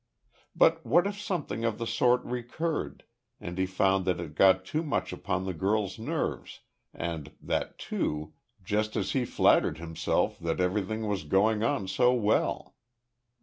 [0.55, 3.03] But what if something of the sort recurred,
[3.39, 8.33] and he found that it got too much upon the girl's nerves, and that, too,
[8.63, 12.75] just as he flattered himself that everything was going on so well?